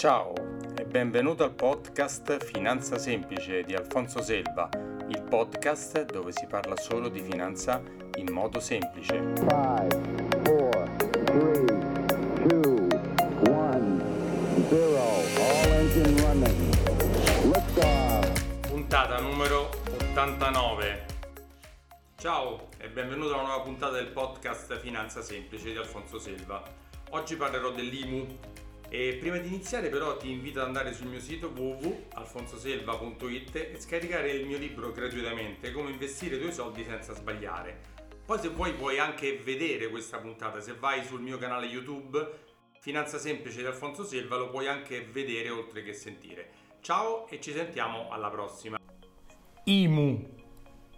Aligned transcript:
Ciao 0.00 0.32
e 0.78 0.86
benvenuto 0.86 1.44
al 1.44 1.52
podcast 1.52 2.42
Finanza 2.42 2.96
Semplice 2.96 3.64
di 3.64 3.74
Alfonso 3.74 4.22
Selva, 4.22 4.66
il 5.08 5.22
podcast 5.28 6.06
dove 6.06 6.32
si 6.32 6.46
parla 6.46 6.74
solo 6.78 7.10
di 7.10 7.20
finanza 7.20 7.82
in 8.14 8.32
modo 8.32 8.60
semplice. 8.60 9.12
5, 9.12 9.44
4, 9.44 10.00
3, 11.24 11.64
2, 12.46 12.88
1, 13.46 14.02
0, 14.70 14.96
all 15.36 15.70
engine 15.70 16.22
running. 16.22 16.74
Lift 17.52 18.68
Puntata 18.68 19.20
numero 19.20 19.68
89. 19.98 21.06
Ciao 22.16 22.68
e 22.78 22.88
benvenuto 22.88 23.34
a 23.34 23.36
una 23.40 23.48
nuova 23.48 23.62
puntata 23.64 23.92
del 23.92 24.08
podcast 24.08 24.78
Finanza 24.78 25.20
Semplice 25.20 25.70
di 25.70 25.76
Alfonso 25.76 26.18
Selva. 26.18 26.62
Oggi 27.10 27.36
parlerò 27.36 27.70
dell'IMU 27.70 28.38
e 28.90 29.16
prima 29.20 29.38
di 29.38 29.46
iniziare 29.46 29.88
però 29.88 30.16
ti 30.16 30.28
invito 30.30 30.60
ad 30.60 30.66
andare 30.66 30.92
sul 30.92 31.06
mio 31.06 31.20
sito 31.20 31.52
www.alfonsoselva.it 31.54 33.54
e 33.54 33.76
scaricare 33.78 34.32
il 34.32 34.46
mio 34.46 34.58
libro 34.58 34.90
gratuitamente 34.90 35.70
Come 35.70 35.90
investire 35.90 36.34
i 36.36 36.40
tuoi 36.40 36.52
soldi 36.52 36.84
senza 36.84 37.14
sbagliare. 37.14 37.98
Poi 38.26 38.38
se 38.38 38.48
vuoi 38.48 38.74
puoi 38.74 38.98
anche 38.98 39.40
vedere 39.42 39.88
questa 39.88 40.18
puntata, 40.18 40.60
se 40.60 40.74
vai 40.74 41.02
sul 41.04 41.20
mio 41.20 41.38
canale 41.38 41.66
YouTube 41.66 42.48
Finanza 42.80 43.18
Semplice 43.18 43.60
di 43.60 43.66
Alfonso 43.66 44.04
Selva 44.04 44.38
lo 44.38 44.48
puoi 44.48 44.66
anche 44.66 45.06
vedere 45.12 45.50
oltre 45.50 45.82
che 45.82 45.92
sentire. 45.92 46.48
Ciao 46.80 47.28
e 47.28 47.38
ci 47.38 47.52
sentiamo 47.52 48.08
alla 48.08 48.30
prossima. 48.30 48.78
IMU. 49.64 50.38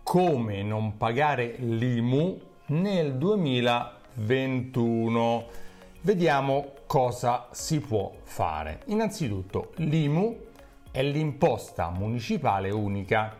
Come 0.05 0.63
non 0.63 0.97
pagare 0.97 1.57
l'IMU 1.59 2.41
nel 2.66 3.16
2021. 3.16 5.49
Vediamo 6.05 6.73
cosa 6.87 7.47
si 7.52 7.79
può 7.79 8.12
fare. 8.24 8.80
Innanzitutto 8.87 9.70
l'IMU 9.77 10.37
è 10.90 11.01
l'imposta 11.01 11.90
municipale 11.90 12.71
unica 12.71 13.37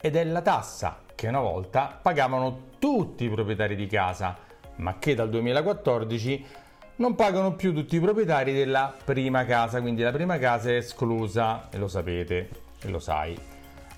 ed 0.00 0.16
è 0.16 0.24
la 0.24 0.40
tassa 0.40 1.00
che 1.14 1.28
una 1.28 1.40
volta 1.40 1.98
pagavano 2.00 2.68
tutti 2.78 3.24
i 3.24 3.28
proprietari 3.28 3.76
di 3.76 3.86
casa, 3.86 4.34
ma 4.76 4.98
che 4.98 5.14
dal 5.14 5.28
2014 5.28 6.46
non 6.96 7.14
pagano 7.14 7.52
più 7.52 7.74
tutti 7.74 7.96
i 7.96 8.00
proprietari 8.00 8.54
della 8.54 8.94
prima 9.04 9.44
casa, 9.44 9.82
quindi 9.82 10.00
la 10.00 10.12
prima 10.12 10.38
casa 10.38 10.70
è 10.70 10.76
esclusa 10.76 11.68
e 11.68 11.76
lo 11.76 11.86
sapete 11.86 12.48
e 12.80 12.88
lo 12.88 12.98
sai. 12.98 13.38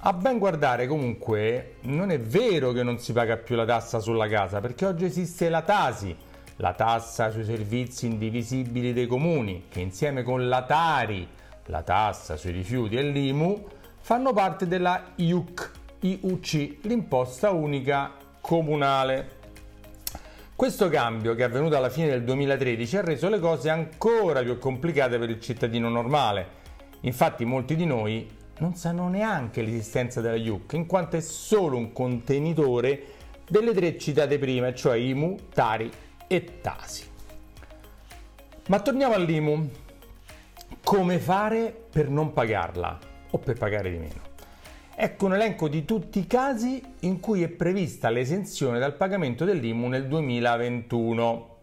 A 0.00 0.12
ben 0.12 0.38
guardare 0.38 0.88
comunque 0.88 1.76
non 1.82 2.10
è 2.10 2.18
vero 2.18 2.72
che 2.72 2.82
non 2.82 2.98
si 2.98 3.12
paga 3.12 3.36
più 3.36 3.54
la 3.54 3.64
tassa 3.64 4.00
sulla 4.00 4.26
casa 4.26 4.58
perché 4.58 4.86
oggi 4.86 5.04
esiste 5.04 5.48
la 5.48 5.62
Tasi 5.62 6.26
la 6.60 6.72
tassa 6.72 7.30
sui 7.30 7.44
servizi 7.44 8.06
indivisibili 8.06 8.92
dei 8.92 9.06
comuni, 9.06 9.64
che 9.68 9.80
insieme 9.80 10.22
con 10.22 10.48
la 10.48 10.62
Tari, 10.62 11.26
la 11.66 11.82
tassa 11.82 12.36
sui 12.36 12.50
rifiuti 12.50 12.96
e 12.96 13.02
l'IMU, 13.02 13.66
fanno 14.00 14.32
parte 14.32 14.66
della 14.66 15.12
IUC, 15.14 15.70
IUC, 16.00 16.78
l'imposta 16.82 17.50
unica 17.50 18.12
comunale. 18.40 19.36
Questo 20.56 20.88
cambio, 20.88 21.36
che 21.36 21.42
è 21.42 21.44
avvenuto 21.44 21.76
alla 21.76 21.90
fine 21.90 22.08
del 22.08 22.24
2013, 22.24 22.96
ha 22.96 23.02
reso 23.02 23.28
le 23.28 23.38
cose 23.38 23.70
ancora 23.70 24.42
più 24.42 24.58
complicate 24.58 25.16
per 25.16 25.30
il 25.30 25.40
cittadino 25.40 25.88
normale. 25.88 26.56
Infatti 27.02 27.44
molti 27.44 27.76
di 27.76 27.86
noi 27.86 28.28
non 28.58 28.74
sanno 28.74 29.06
neanche 29.08 29.62
l'esistenza 29.62 30.20
della 30.20 30.34
IUC, 30.34 30.72
in 30.72 30.86
quanto 30.86 31.16
è 31.16 31.20
solo 31.20 31.76
un 31.76 31.92
contenitore 31.92 33.02
delle 33.48 33.72
tre 33.72 33.96
citate 33.96 34.40
prima, 34.40 34.74
cioè 34.74 34.96
IMU, 34.96 35.36
Tari 35.54 35.88
e 36.28 36.60
Tasi. 36.60 37.06
Ma 38.68 38.80
torniamo 38.80 39.14
all'IMU. 39.14 39.70
Come 40.84 41.18
fare 41.18 41.74
per 41.90 42.08
non 42.08 42.32
pagarla 42.32 42.98
o 43.30 43.38
per 43.38 43.58
pagare 43.58 43.90
di 43.90 43.98
meno? 43.98 44.26
Ecco 44.94 45.26
un 45.26 45.34
elenco 45.34 45.68
di 45.68 45.84
tutti 45.84 46.18
i 46.18 46.26
casi 46.26 46.82
in 47.00 47.20
cui 47.20 47.42
è 47.42 47.48
prevista 47.48 48.10
l'esenzione 48.10 48.78
dal 48.78 48.94
pagamento 48.94 49.44
dell'IMU 49.44 49.86
nel 49.88 50.06
2021. 50.06 51.56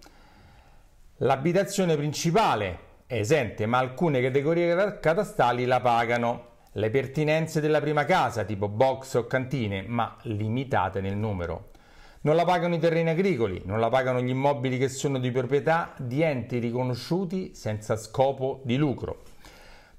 L'abitazione 1.17 1.95
principale 1.95 2.79
è 3.05 3.15
esente, 3.15 3.65
ma 3.65 3.77
alcune 3.77 4.21
categorie 4.21 4.99
catastali 4.99 5.65
la 5.65 5.79
pagano. 5.81 6.53
Le 6.71 6.89
pertinenze 6.89 7.61
della 7.61 7.79
prima 7.79 8.03
casa, 8.03 8.43
tipo 8.43 8.67
box 8.67 9.13
o 9.13 9.27
cantine, 9.27 9.83
ma 9.87 10.17
limitate 10.23 11.01
nel 11.01 11.15
numero. 11.15 11.71
Non 12.25 12.35
la 12.35 12.43
pagano 12.43 12.73
i 12.73 12.79
terreni 12.79 13.11
agricoli, 13.11 13.61
non 13.65 13.79
la 13.79 13.89
pagano 13.89 14.19
gli 14.19 14.29
immobili 14.29 14.79
che 14.79 14.89
sono 14.89 15.19
di 15.19 15.29
proprietà 15.29 15.93
di 15.99 16.23
enti 16.23 16.57
riconosciuti 16.57 17.53
senza 17.53 17.95
scopo 17.97 18.61
di 18.63 18.77
lucro. 18.77 19.21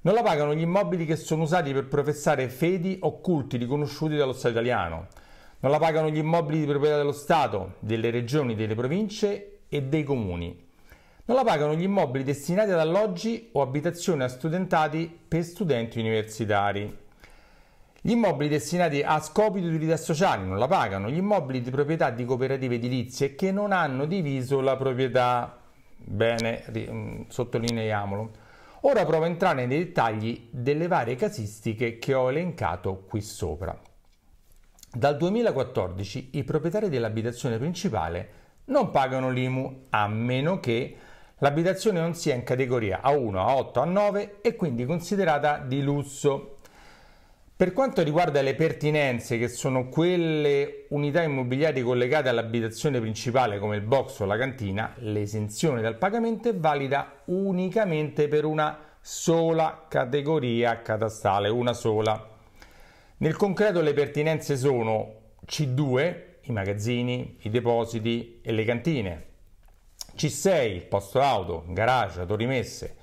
Non 0.01 0.13
la 0.13 0.23
pagano 0.23 0.53
gli 0.53 0.59
immobili 0.59 1.05
che 1.05 1.15
sono 1.15 1.43
usati 1.43 1.71
per 1.71 1.87
professare 1.87 2.49
fedi 2.49 2.97
o 2.99 3.21
culti 3.21 3.55
riconosciuti 3.55 4.17
dallo 4.17 4.33
Stato 4.33 4.55
italiano. 4.55 5.07
Non 5.61 5.71
la 5.71 5.79
pagano 5.79 6.09
gli 6.09 6.17
immobili 6.17 6.59
di 6.59 6.65
proprietà 6.65 6.97
dello 6.97 7.13
Stato, 7.13 7.75
delle 7.79 8.09
regioni, 8.09 8.55
delle 8.55 8.75
province 8.75 9.59
e 9.69 9.83
dei 9.83 10.03
comuni. 10.03 10.67
Non 11.23 11.37
la 11.37 11.45
pagano 11.45 11.75
gli 11.75 11.83
immobili 11.83 12.25
destinati 12.25 12.71
ad 12.71 12.79
alloggi 12.79 13.51
o 13.53 13.61
abitazioni 13.61 14.23
a 14.23 14.27
studentati 14.27 15.17
per 15.25 15.43
studenti 15.45 15.97
universitari. 15.97 17.05
Gli 18.01 18.11
immobili 18.11 18.49
destinati 18.49 19.01
a 19.01 19.19
scopi 19.19 19.59
di 19.59 19.67
utilità 19.67 19.97
sociali 19.97 20.45
non 20.45 20.57
la 20.57 20.67
pagano, 20.67 21.09
gli 21.09 21.17
immobili 21.17 21.61
di 21.61 21.71
proprietà 21.71 22.09
di 22.09 22.25
cooperative 22.25 22.75
edilizie 22.75 23.35
che 23.35 23.51
non 23.51 23.71
hanno 23.71 24.05
diviso 24.05 24.61
la 24.61 24.75
proprietà. 24.75 25.59
Bene, 25.97 26.63
mm, 26.69 27.21
sottolineiamolo. 27.27 28.31
Ora 28.81 29.03
provo 29.05 29.23
a 29.23 29.27
entrare 29.27 29.65
nei 29.65 29.79
dettagli 29.79 30.47
delle 30.51 30.87
varie 30.87 31.15
casistiche 31.15 31.97
che 31.97 32.13
ho 32.13 32.29
elencato 32.29 33.03
qui 33.07 33.21
sopra. 33.21 33.77
Dal 34.89 35.17
2014 35.17 36.29
i 36.33 36.43
proprietari 36.43 36.87
dell'abitazione 36.87 37.57
principale 37.57 38.29
non 38.65 38.91
pagano 38.91 39.29
l'IMU 39.29 39.85
a 39.89 40.07
meno 40.07 40.59
che 40.59 40.95
l'abitazione 41.39 41.99
non 41.99 42.15
sia 42.15 42.35
in 42.35 42.43
categoria 42.43 43.01
A1, 43.03 43.33
A8, 43.33 43.71
A9 43.73 44.29
e 44.41 44.55
quindi 44.55 44.85
considerata 44.85 45.57
di 45.57 45.81
lusso. 45.81 46.56
Per 47.57 47.73
quanto 47.73 48.03
riguarda 48.03 48.43
le 48.43 48.53
pertinenze, 48.53 49.39
che 49.39 49.47
sono 49.47 49.89
quelle 49.89 50.85
unità 50.89 51.23
immobiliari 51.23 51.81
collegate 51.81 52.29
all'abitazione 52.29 52.99
principale 52.99 53.57
come 53.57 53.77
il 53.77 53.81
box 53.81 54.19
o 54.19 54.25
la 54.25 54.37
cantina, 54.37 54.93
l'esenzione 54.97 55.81
dal 55.81 55.97
pagamento 55.97 56.49
è 56.49 56.55
valida 56.55 57.23
unicamente 57.25 58.27
per 58.27 58.45
una 58.45 58.77
sola 59.01 59.87
categoria 59.89 60.83
catastale, 60.83 61.49
una 61.49 61.73
sola. 61.73 62.29
Nel 63.17 63.35
concreto 63.35 63.81
le 63.81 63.93
pertinenze 63.93 64.55
sono 64.55 65.31
C2, 65.43 66.21
i 66.41 66.51
magazzini, 66.51 67.37
i 67.41 67.49
depositi 67.49 68.39
e 68.43 68.51
le 68.51 68.65
cantine, 68.65 69.25
C6, 70.15 70.75
il 70.75 70.85
posto 70.85 71.21
auto, 71.21 71.65
garage, 71.69 72.19
autorimesse, 72.19 72.95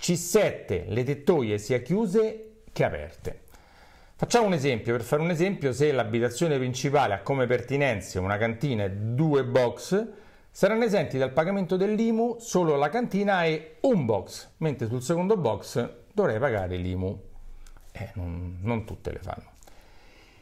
C7, 0.00 0.84
le 0.86 1.02
tettoie 1.02 1.58
sia 1.58 1.80
chiuse 1.80 2.60
che 2.72 2.84
aperte. 2.84 3.46
Facciamo 4.20 4.46
un 4.46 4.52
esempio, 4.52 4.94
per 4.94 5.02
fare 5.02 5.22
un 5.22 5.30
esempio, 5.30 5.72
se 5.72 5.92
l'abitazione 5.92 6.58
principale 6.58 7.14
ha 7.14 7.20
come 7.20 7.46
pertinenze 7.46 8.18
una 8.18 8.36
cantina 8.36 8.82
e 8.82 8.90
due 8.90 9.44
box, 9.44 10.08
saranno 10.50 10.82
esenti 10.82 11.18
dal 11.18 11.30
pagamento 11.30 11.76
dell'IMU 11.76 12.34
solo 12.40 12.74
la 12.74 12.88
cantina 12.88 13.44
e 13.44 13.76
un 13.82 14.06
box, 14.06 14.54
mentre 14.56 14.88
sul 14.88 15.02
secondo 15.02 15.36
box 15.36 15.88
dovrei 16.12 16.40
pagare 16.40 16.74
l'IMU. 16.74 17.16
Eh, 17.92 18.10
non, 18.14 18.58
non 18.60 18.84
tutte 18.84 19.12
le 19.12 19.20
fanno. 19.20 19.52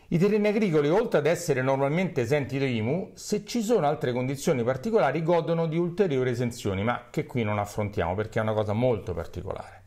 I 0.09 0.17
terreni 0.17 0.49
agricoli, 0.49 0.89
oltre 0.89 1.19
ad 1.19 1.27
essere 1.27 1.61
normalmente 1.61 2.23
esenti 2.23 2.59
da 2.59 2.65
IMU, 2.65 3.11
se 3.13 3.45
ci 3.45 3.61
sono 3.61 3.87
altre 3.87 4.15
condizioni 4.15 4.65
particolari 4.65 5.23
godono 5.23 5.67
di 5.67 5.77
ulteriori 5.77 6.31
esenzioni, 6.31 6.83
ma 6.83 7.09
che 7.11 7.27
qui 7.27 7.43
non 7.43 7.59
affrontiamo 7.59 8.15
perché 8.15 8.39
è 8.39 8.43
una 8.43 8.55
cosa 8.55 8.73
molto 8.73 9.13
particolare. 9.13 9.83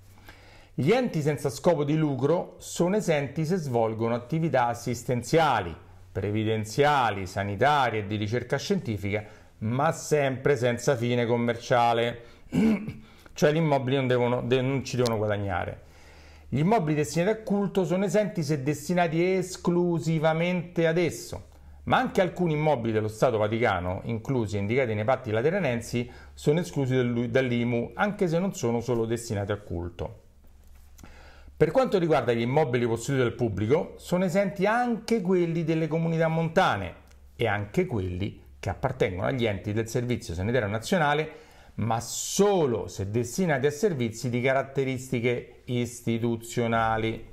Gli 0.79 0.93
enti 0.93 1.21
senza 1.21 1.49
scopo 1.49 1.83
di 1.83 1.97
lucro 1.97 2.55
sono 2.59 2.95
esenti 2.95 3.43
se 3.45 3.57
svolgono 3.57 4.15
attività 4.15 4.67
assistenziali, 4.67 5.75
previdenziali, 6.09 7.25
sanitarie 7.25 7.99
e 7.99 8.07
di 8.07 8.15
ricerca 8.15 8.55
scientifica, 8.55 9.25
ma 9.57 9.91
sempre 9.91 10.55
senza 10.55 10.95
fine 10.95 11.25
commerciale, 11.25 12.21
cioè 13.33 13.51
gli 13.51 13.57
immobili 13.57 13.97
non, 13.97 14.07
devono, 14.07 14.39
non 14.39 14.81
ci 14.85 14.95
devono 14.95 15.17
guadagnare. 15.17 15.81
Gli 16.47 16.59
immobili 16.59 16.95
destinati 16.95 17.37
a 17.37 17.43
culto 17.43 17.83
sono 17.83 18.05
esenti 18.05 18.41
se 18.41 18.63
destinati 18.63 19.21
esclusivamente 19.33 20.87
ad 20.87 20.97
esso, 20.97 21.47
ma 21.83 21.97
anche 21.97 22.21
alcuni 22.21 22.53
immobili 22.53 22.93
dello 22.93 23.09
Stato 23.09 23.37
Vaticano, 23.37 23.99
inclusi 24.05 24.55
e 24.55 24.59
indicati 24.59 24.93
nei 24.93 25.03
patti 25.03 25.31
lateranensi, 25.31 26.09
sono 26.33 26.61
esclusi 26.61 27.29
dall'IMU, 27.29 27.91
anche 27.95 28.29
se 28.29 28.39
non 28.39 28.53
sono 28.53 28.79
solo 28.79 29.03
destinati 29.03 29.51
a 29.51 29.57
culto. 29.57 30.27
Per 31.59 31.71
quanto 31.71 31.99
riguarda 31.99 32.31
gli 32.31 32.39
immobili 32.39 32.87
posseduti 32.87 33.21
dal 33.21 33.35
pubblico, 33.35 33.95
sono 33.97 34.23
esenti 34.23 34.65
anche 34.65 35.19
quelli 35.19 35.65
delle 35.65 35.89
comunità 35.89 36.29
montane 36.29 36.93
e 37.35 37.47
anche 37.47 37.85
quelli 37.85 38.41
che 38.57 38.69
appartengono 38.69 39.27
agli 39.27 39.45
enti 39.45 39.73
del 39.73 39.89
Servizio 39.89 40.33
Sanitario 40.33 40.69
Nazionale, 40.69 41.31
ma 41.75 41.99
solo 41.99 42.87
se 42.87 43.11
destinati 43.11 43.65
a 43.65 43.71
servizi 43.71 44.29
di 44.29 44.39
caratteristiche 44.39 45.63
istituzionali. 45.65 47.27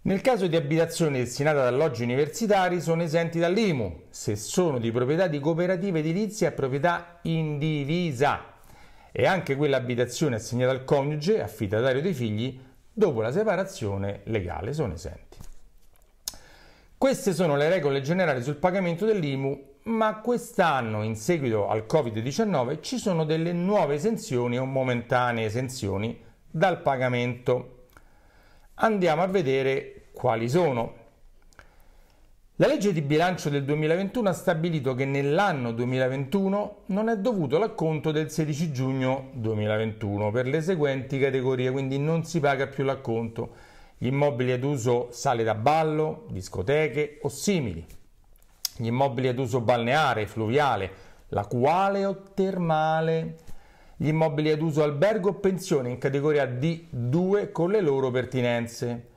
Nel 0.00 0.20
caso 0.20 0.48
di 0.48 0.56
abitazioni 0.56 1.18
destinate 1.18 1.58
ad 1.60 1.66
alloggi 1.66 2.02
universitari 2.02 2.80
sono 2.80 3.04
esenti 3.04 3.38
dall'IMU 3.38 4.06
se 4.10 4.34
sono 4.34 4.80
di 4.80 4.90
proprietà 4.90 5.28
di 5.28 5.38
cooperative 5.38 6.00
edilizie 6.00 6.48
a 6.48 6.50
proprietà 6.50 7.20
indivisa 7.22 8.53
e 9.16 9.26
anche 9.28 9.54
quelle 9.54 9.76
abitazioni 9.76 10.34
assegnate 10.34 10.72
al 10.72 10.84
coniuge, 10.84 11.40
affidatario 11.40 12.02
dei 12.02 12.12
figli, 12.12 12.60
dopo 12.92 13.22
la 13.22 13.30
separazione 13.30 14.22
legale 14.24 14.72
sono 14.72 14.94
esenti. 14.94 15.38
Queste 16.98 17.32
sono 17.32 17.54
le 17.54 17.68
regole 17.68 18.00
generali 18.00 18.42
sul 18.42 18.56
pagamento 18.56 19.06
dell'IMU, 19.06 19.76
ma 19.84 20.16
quest'anno, 20.16 21.04
in 21.04 21.14
seguito 21.14 21.68
al 21.68 21.84
Covid-19, 21.88 22.82
ci 22.82 22.98
sono 22.98 23.24
delle 23.24 23.52
nuove 23.52 23.94
esenzioni 23.94 24.58
o 24.58 24.64
momentanee 24.64 25.44
esenzioni 25.44 26.20
dal 26.50 26.82
pagamento. 26.82 27.86
Andiamo 28.74 29.22
a 29.22 29.28
vedere 29.28 30.06
quali 30.12 30.48
sono. 30.48 31.02
La 32.58 32.68
legge 32.68 32.92
di 32.92 33.02
bilancio 33.02 33.50
del 33.50 33.64
2021 33.64 34.28
ha 34.28 34.32
stabilito 34.32 34.94
che 34.94 35.04
nell'anno 35.04 35.72
2021 35.72 36.82
non 36.86 37.08
è 37.08 37.18
dovuto 37.18 37.58
l'acconto 37.58 38.12
del 38.12 38.30
16 38.30 38.70
giugno 38.70 39.30
2021 39.32 40.30
per 40.30 40.46
le 40.46 40.60
seguenti 40.60 41.18
categorie, 41.18 41.72
quindi 41.72 41.98
non 41.98 42.22
si 42.22 42.38
paga 42.38 42.68
più 42.68 42.84
l'acconto. 42.84 43.54
Gli 43.98 44.06
immobili 44.06 44.52
ad 44.52 44.62
uso 44.62 45.08
sale 45.10 45.42
da 45.42 45.56
ballo, 45.56 46.26
discoteche 46.30 47.18
o 47.22 47.28
simili. 47.28 47.84
Gli 48.76 48.86
immobili 48.86 49.26
ad 49.26 49.38
uso 49.40 49.60
balneare, 49.60 50.28
fluviale, 50.28 50.90
lacuale 51.30 52.06
o 52.06 52.22
termale 52.34 53.38
gli 53.96 54.08
immobili 54.08 54.50
ad 54.50 54.60
uso 54.60 54.82
albergo 54.82 55.30
o 55.30 55.34
pensione 55.34 55.88
in 55.88 55.98
categoria 55.98 56.44
D2 56.44 57.50
con 57.52 57.70
le 57.70 57.80
loro 57.80 58.10
pertinenze. 58.10 59.08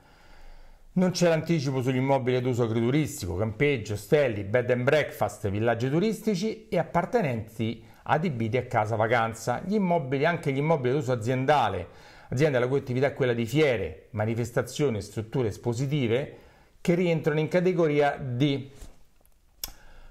Non 0.98 1.12
c'è 1.12 1.28
l'anticipo 1.28 1.80
sugli 1.80 1.98
immobili 1.98 2.38
ad 2.38 2.44
uso 2.44 2.64
agrituristico, 2.64 3.36
campeggio, 3.36 3.92
ostelli, 3.92 4.42
bed 4.42 4.68
and 4.70 4.82
breakfast, 4.82 5.48
villaggi 5.48 5.88
turistici 5.88 6.66
e 6.68 6.76
appartenenti 6.76 7.84
adibiti 8.02 8.56
a 8.56 8.66
casa 8.66 8.96
vacanza. 8.96 9.62
Gli 9.64 9.74
immobili, 9.74 10.26
anche 10.26 10.50
gli 10.50 10.56
immobili 10.56 10.90
ad 10.90 11.00
uso 11.00 11.12
aziendale, 11.12 11.86
azienda 12.30 12.58
la 12.58 12.66
cui 12.66 12.78
attività 12.78 13.06
è 13.06 13.14
quella 13.14 13.32
di 13.32 13.46
fiere, 13.46 14.08
manifestazioni 14.10 14.96
e 14.96 15.02
strutture 15.02 15.46
espositive, 15.46 16.36
che 16.80 16.94
rientrano 16.96 17.38
in 17.38 17.46
categoria 17.46 18.16
D. 18.20 18.68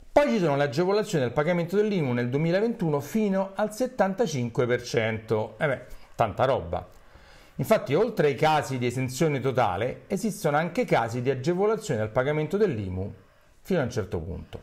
Poi 0.10 0.30
ci 0.30 0.40
sono 0.40 0.56
le 0.56 0.64
agevolazioni 0.64 1.26
del 1.26 1.34
pagamento 1.34 1.76
dell'IMU 1.76 2.14
nel 2.14 2.30
2021 2.30 3.02
fino 3.02 3.52
al 3.56 3.72
75%. 3.72 5.50
E 5.58 5.66
eh 5.66 5.68
beh, 5.68 5.82
tanta 6.16 6.46
roba. 6.46 6.96
Infatti, 7.60 7.96
oltre 7.96 8.28
ai 8.28 8.36
casi 8.36 8.78
di 8.78 8.86
esenzione 8.86 9.40
totale, 9.40 10.04
esistono 10.08 10.58
anche 10.58 10.86
casi 10.86 11.24
di 11.24 11.32
agevolazione 11.32 12.02
del 12.02 12.10
pagamento 12.10 12.56
dell'IMU 12.56 13.12
fino 13.62 13.80
a 13.80 13.84
un 13.84 13.90
certo 13.90 14.20
punto. 14.20 14.62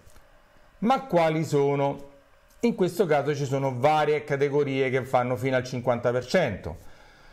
Ma 0.78 1.04
quali 1.06 1.44
sono? 1.44 2.12
In 2.60 2.76
questo 2.76 3.04
caso 3.04 3.34
ci 3.34 3.46
sono 3.46 3.76
varie 3.76 4.22
categorie 4.22 4.90
che 4.90 5.04
fanno 5.04 5.34
fino 5.36 5.56
al 5.56 5.62
50%. 5.62 6.74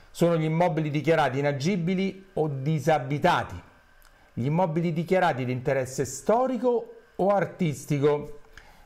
Sono 0.09 0.35
gli 0.35 0.45
immobili 0.45 0.89
dichiarati 0.89 1.39
inagibili 1.39 2.29
o 2.33 2.47
disabitati, 2.47 3.61
gli 4.33 4.45
immobili 4.45 4.91
dichiarati 4.91 5.45
di 5.45 5.51
interesse 5.51 6.05
storico 6.05 6.93
o 7.15 7.27
artistico, 7.29 8.39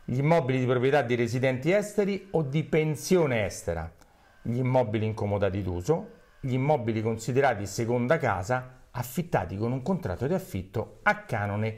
gli 0.04 0.18
immobili 0.18 0.60
di 0.60 0.66
proprietà 0.66 1.01
di 1.01 1.16
residenti 1.16 1.72
esteri 1.72 2.27
o 2.31 2.42
di 2.42 2.63
pensione 2.63 3.45
estera, 3.45 3.89
gli 4.42 4.57
immobili 4.57 5.06
incomodati 5.06 5.63
d'uso, 5.63 6.10
gli 6.46 6.54
immobili 6.54 7.02
considerati 7.02 7.66
seconda 7.66 8.20
casa 8.20 8.84
affittati 8.92 9.58
con 9.58 9.72
un 9.72 9.82
contratto 9.82 10.28
di 10.28 10.34
affitto 10.36 11.00
a 11.02 11.24
canone 11.24 11.78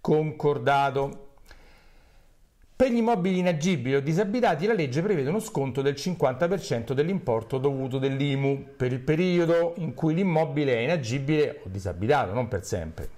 concordato. 0.00 1.26
Per 2.74 2.90
gli 2.90 2.96
immobili 2.96 3.38
inagibili 3.38 3.94
o 3.94 4.00
disabitati 4.00 4.66
la 4.66 4.74
legge 4.74 5.02
prevede 5.02 5.28
uno 5.28 5.38
sconto 5.38 5.82
del 5.82 5.94
50% 5.94 6.92
dell'importo 6.92 7.58
dovuto 7.58 7.98
dell'IMU 7.98 8.74
per 8.76 8.92
il 8.92 9.00
periodo 9.00 9.74
in 9.76 9.94
cui 9.94 10.14
l'immobile 10.14 10.74
è 10.74 10.80
inagibile 10.80 11.60
o 11.64 11.68
disabitato, 11.68 12.32
non 12.32 12.48
per 12.48 12.64
sempre. 12.64 13.08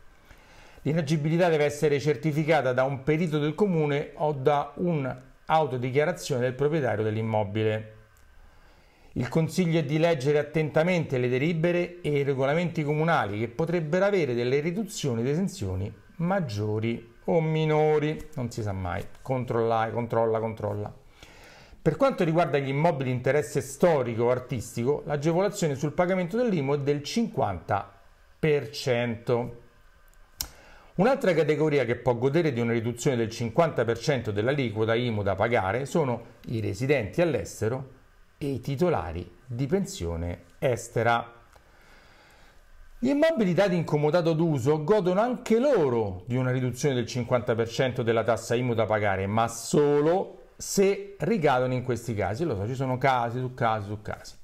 L'inagibilità 0.83 1.49
deve 1.49 1.65
essere 1.65 1.99
certificata 1.99 2.75
da 2.75 2.85
un 2.85 3.03
perito 3.03 3.39
del 3.39 3.55
comune 3.55 4.13
o 4.17 4.33
da 4.33 4.73
un'autodichiarazione 4.77 6.43
del 6.43 6.55
proprietario 6.55 7.05
dell'immobile. 7.05 8.00
Il 9.15 9.29
consiglio 9.29 9.81
è 9.81 9.85
di 9.85 9.99
leggere 9.99 10.39
attentamente 10.39 11.19
le 11.19 11.29
delibere 11.29 12.01
e 12.01 12.19
i 12.19 12.23
regolamenti 12.23 12.85
comunali 12.85 13.41
che 13.41 13.49
potrebbero 13.49 14.05
avere 14.05 14.35
delle 14.35 14.61
riduzioni 14.61 15.23
ed 15.23 15.27
esenzioni 15.27 15.93
maggiori 16.19 17.15
o 17.25 17.41
minori, 17.41 18.29
non 18.35 18.53
si 18.53 18.63
sa 18.63 18.71
mai. 18.73 19.05
Controlla, 19.21 19.91
controlla, 19.93 20.39
controlla. 20.39 20.95
Per 21.83 21.97
quanto 21.97 22.23
riguarda 22.23 22.59
gli 22.59 22.69
immobili 22.69 23.11
di 23.11 23.17
interesse 23.17 23.61
storico 23.63 24.25
o 24.25 24.31
artistico, 24.31 25.03
l'agevolazione 25.07 25.75
sul 25.75 25.93
pagamento 25.93 26.37
dell'IMU 26.37 26.75
è 26.75 26.79
del 26.79 26.99
50%. 26.99 29.51
Un'altra 30.97 31.33
categoria 31.35 31.85
che 31.85 31.97
può 31.97 32.17
godere 32.17 32.53
di 32.53 32.61
una 32.61 32.73
riduzione 32.73 33.17
del 33.17 33.29
50% 33.29 34.31
dell'aliquota 34.31 34.95
IMU 34.95 35.23
da 35.23 35.35
pagare 35.35 35.87
sono 35.87 36.23
i 36.47 36.61
residenti 36.61 37.23
all'estero 37.23 37.99
e 38.43 38.47
i 38.47 38.61
titolari 38.61 39.31
di 39.45 39.67
pensione 39.67 40.45
estera. 40.59 41.31
Gli 42.99 43.11
immobili 43.11 43.53
dati 43.53 43.77
in 43.77 43.85
comodato 43.85 44.33
d'uso 44.33 44.83
godono 44.83 45.21
anche 45.21 45.59
loro 45.59 46.23
di 46.25 46.37
una 46.37 46.51
riduzione 46.51 46.95
del 46.95 47.05
50% 47.05 48.01
della 48.01 48.25
tassa 48.25 48.55
IMU 48.55 48.73
da 48.73 48.87
pagare, 48.87 49.27
ma 49.27 49.47
solo 49.47 50.53
se 50.57 51.17
ricadono 51.19 51.75
in 51.75 51.83
questi 51.83 52.15
casi. 52.15 52.45
Lo 52.45 52.57
so, 52.57 52.67
ci 52.67 52.75
sono 52.75 52.97
casi 52.97 53.41
su 53.41 53.53
casi 53.53 53.89
su 53.89 54.01
casi. 54.01 54.35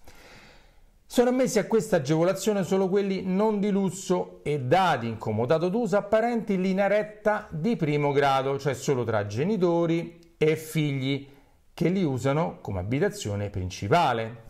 Sono 1.07 1.31
ammessi 1.31 1.59
a 1.59 1.67
questa 1.67 1.97
agevolazione 1.97 2.65
solo 2.65 2.91
quelli 2.91 3.23
non 3.25 3.61
di 3.61 3.71
lusso 3.71 4.41
e 4.43 4.61
dati 4.61 5.07
in 5.07 5.17
comodato 5.17 5.71
d'uso 5.71 5.97
apparenti 5.97 6.55
in 6.55 6.61
linea 6.61 6.87
retta 6.87 7.49
di 7.51 7.77
primo 7.77 8.13
grado, 8.13 8.59
cioè 8.59 8.75
solo 8.75 9.05
tra 9.05 9.25
genitori 9.25 10.35
e 10.37 10.57
figli 10.57 11.35
che 11.77 11.91
li 11.91 12.03
usano 12.03 12.57
come 12.63 12.79
abitazione 12.79 13.51
principale. 13.51 14.45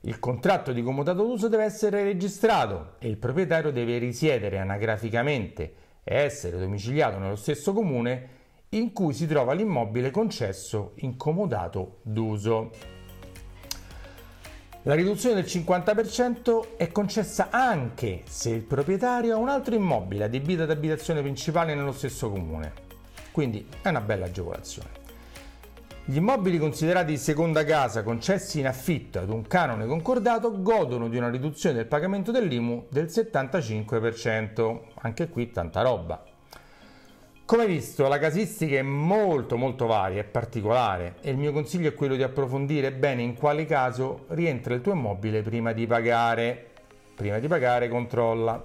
Il 0.00 0.18
contratto 0.18 0.72
di 0.72 0.82
comodato 0.82 1.22
d'uso 1.22 1.48
deve 1.48 1.64
essere 1.64 2.04
registrato 2.04 2.94
e 3.00 3.08
il 3.08 3.18
proprietario 3.18 3.70
deve 3.70 3.98
risiedere 3.98 4.58
anagraficamente 4.58 5.74
e 6.02 6.16
essere 6.16 6.58
domiciliato 6.58 7.18
nello 7.18 7.36
stesso 7.36 7.74
comune 7.74 8.28
in 8.70 8.94
cui 8.94 9.12
si 9.12 9.26
trova 9.26 9.52
l'immobile 9.52 10.10
concesso 10.10 10.92
in 11.00 11.18
comodato 11.18 11.98
d'uso. 12.00 12.70
La 14.84 14.94
riduzione 14.94 15.34
del 15.34 15.44
50% 15.44 16.78
è 16.78 16.90
concessa 16.90 17.50
anche 17.50 18.22
se 18.24 18.48
il 18.48 18.62
proprietario 18.62 19.34
ha 19.34 19.38
un 19.38 19.50
altro 19.50 19.74
immobile 19.74 20.24
adibito 20.24 20.62
ad 20.62 20.70
abitazione 20.70 21.20
principale 21.20 21.74
nello 21.74 21.92
stesso 21.92 22.30
comune. 22.30 22.72
Quindi 23.32 23.68
è 23.82 23.88
una 23.90 24.00
bella 24.00 24.24
agevolazione. 24.24 25.03
Gli 26.06 26.16
immobili 26.16 26.58
considerati 26.58 27.16
seconda 27.16 27.64
casa 27.64 28.02
concessi 28.02 28.58
in 28.58 28.66
affitto 28.66 29.20
ad 29.20 29.30
un 29.30 29.46
canone 29.46 29.86
concordato 29.86 30.60
godono 30.60 31.08
di 31.08 31.16
una 31.16 31.30
riduzione 31.30 31.76
del 31.76 31.86
pagamento 31.86 32.30
dell'IMU 32.30 32.88
del 32.90 33.06
75%. 33.06 34.80
Anche 35.00 35.30
qui 35.30 35.50
tanta 35.50 35.80
roba. 35.80 36.22
Come 37.46 37.66
visto, 37.66 38.06
la 38.06 38.18
casistica 38.18 38.76
è 38.76 38.82
molto 38.82 39.56
molto 39.56 39.86
varia 39.86 40.20
e 40.20 40.24
particolare 40.24 41.14
e 41.22 41.30
il 41.30 41.38
mio 41.38 41.52
consiglio 41.52 41.88
è 41.88 41.94
quello 41.94 42.16
di 42.16 42.22
approfondire 42.22 42.92
bene 42.92 43.22
in 43.22 43.34
quale 43.34 43.64
caso 43.64 44.26
rientra 44.28 44.74
il 44.74 44.82
tuo 44.82 44.92
immobile 44.92 45.40
prima 45.40 45.72
di 45.72 45.86
pagare. 45.86 46.72
Prima 47.14 47.38
di 47.38 47.48
pagare 47.48 47.88
controlla. 47.88 48.62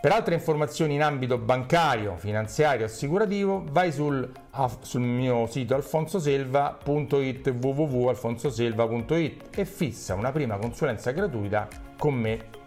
Per 0.00 0.10
altre 0.12 0.34
informazioni 0.34 0.94
in 0.94 1.02
ambito 1.02 1.36
bancario, 1.36 2.16
finanziario, 2.16 2.86
assicurativo, 2.86 3.66
vai 3.70 3.92
sul, 3.92 4.32
sul 4.80 5.02
mio 5.02 5.46
sito 5.46 5.74
alfonsoselva.it 5.74 7.54
www.alfonsoselva.it 7.60 9.48
e 9.54 9.64
fissa 9.66 10.14
una 10.14 10.32
prima 10.32 10.56
consulenza 10.56 11.10
gratuita 11.10 11.68
con 11.98 12.14
me 12.14 12.59